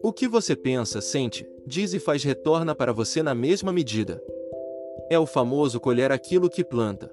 [0.00, 4.22] O que você pensa, sente, diz e faz retorna para você na mesma medida.
[5.10, 7.10] É o famoso colher aquilo que planta.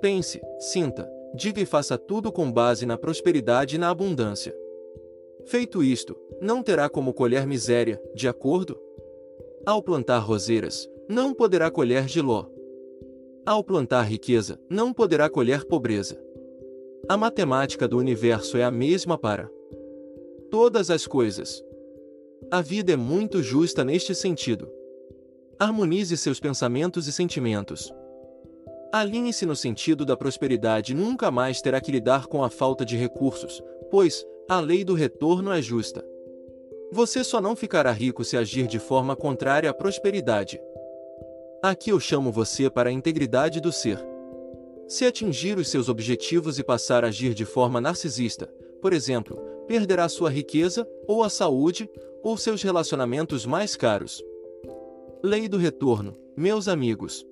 [0.00, 4.54] Pense, sinta, diga e faça tudo com base na prosperidade e na abundância.
[5.46, 8.78] Feito isto, não terá como colher miséria, de acordo?
[9.66, 12.46] Ao plantar roseiras, não poderá colher giló.
[13.44, 16.16] Ao plantar riqueza, não poderá colher pobreza.
[17.08, 19.50] A matemática do universo é a mesma para
[20.50, 21.64] todas as coisas.
[22.52, 24.68] A vida é muito justa neste sentido.
[25.56, 27.94] Harmonize seus pensamentos e sentimentos.
[28.92, 32.96] Alinhe-se no sentido da prosperidade e nunca mais terá que lidar com a falta de
[32.96, 36.04] recursos, pois a lei do retorno é justa.
[36.90, 40.60] Você só não ficará rico se agir de forma contrária à prosperidade.
[41.62, 44.04] Aqui eu chamo você para a integridade do ser.
[44.88, 50.08] Se atingir os seus objetivos e passar a agir de forma narcisista, por exemplo, perderá
[50.08, 51.88] sua riqueza, ou a saúde,
[52.22, 54.22] ou seus relacionamentos mais caros.
[55.22, 57.26] Lei do retorno, meus amigos.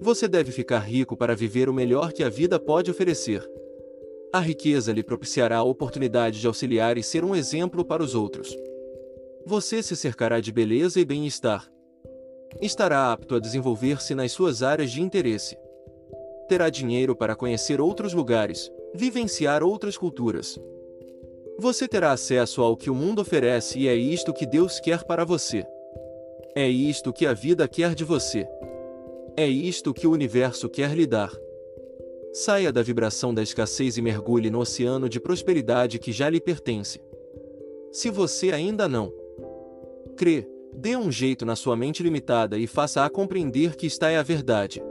[0.00, 3.42] Você deve ficar rico para viver o melhor que a vida pode oferecer.
[4.32, 8.54] A riqueza lhe propiciará a oportunidade de auxiliar e ser um exemplo para os outros.
[9.46, 11.70] Você se cercará de beleza e bem-estar.
[12.60, 15.56] Estará apto a desenvolver-se nas suas áreas de interesse.
[16.48, 20.58] Terá dinheiro para conhecer outros lugares, vivenciar outras culturas.
[21.58, 25.24] Você terá acesso ao que o mundo oferece e é isto que Deus quer para
[25.24, 25.64] você.
[26.54, 28.46] É isto que a vida quer de você.
[29.36, 31.32] É isto que o universo quer lhe dar.
[32.32, 37.00] Saia da vibração da escassez e mergulhe no oceano de prosperidade que já lhe pertence.
[37.90, 39.10] Se você ainda não
[40.16, 44.22] crê, dê um jeito na sua mente limitada e faça-a compreender que está é a
[44.22, 44.82] verdade.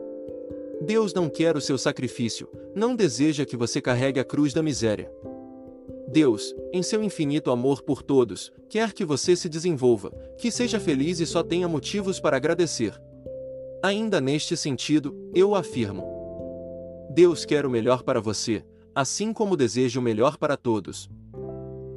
[0.82, 5.12] Deus não quer o seu sacrifício, não deseja que você carregue a cruz da miséria.
[6.16, 11.20] Deus, em seu infinito amor por todos, quer que você se desenvolva, que seja feliz
[11.20, 12.98] e só tenha motivos para agradecer.
[13.84, 16.06] Ainda neste sentido, eu afirmo:
[17.10, 18.64] Deus quer o melhor para você,
[18.96, 21.10] assim como deseja o melhor para todos.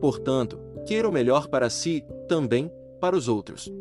[0.01, 3.73] Portanto, queira o melhor para si, também, para os outros.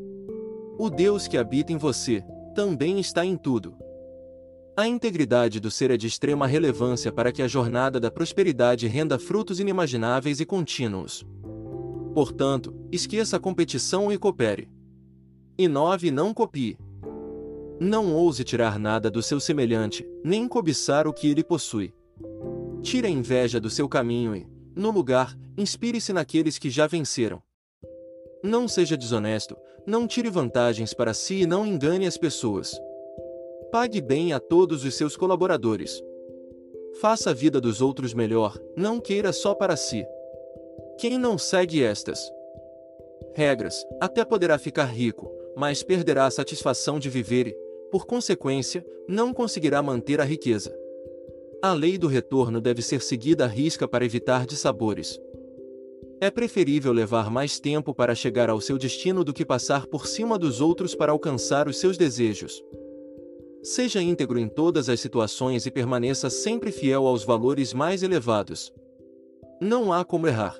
[0.77, 2.23] O Deus que habita em você,
[2.53, 3.75] também está em tudo.
[4.79, 9.17] A integridade do ser é de extrema relevância para que a jornada da prosperidade renda
[9.17, 11.25] frutos inimagináveis e contínuos.
[12.13, 14.69] Portanto, esqueça a competição e coopere.
[15.57, 16.77] Inove e não copie.
[17.79, 21.91] Não ouse tirar nada do seu semelhante, nem cobiçar o que ele possui.
[22.83, 27.41] Tire a inveja do seu caminho e, no lugar, inspire-se naqueles que já venceram.
[28.43, 32.79] Não seja desonesto, não tire vantagens para si e não engane as pessoas.
[33.71, 36.01] Pague bem a todos os seus colaboradores.
[37.01, 40.05] Faça a vida dos outros melhor, não queira só para si.
[40.97, 42.19] Quem não segue estas
[43.35, 47.55] regras, até poderá ficar rico, mas perderá a satisfação de viver e,
[47.91, 50.75] por consequência, não conseguirá manter a riqueza.
[51.61, 55.19] A lei do retorno deve ser seguida à risca para evitar dissabores.
[56.19, 60.39] É preferível levar mais tempo para chegar ao seu destino do que passar por cima
[60.39, 62.63] dos outros para alcançar os seus desejos.
[63.69, 68.71] Seja íntegro em todas as situações e permaneça sempre fiel aos valores mais elevados.
[69.59, 70.57] Não há como errar.